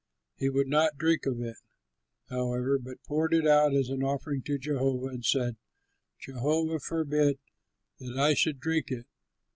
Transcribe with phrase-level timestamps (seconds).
[0.35, 1.57] He would not drink of it,
[2.27, 5.57] however, but poured it out as an offering to Jehovah and said,
[6.17, 7.37] "Jehovah forbid
[7.99, 9.05] that I should drink it.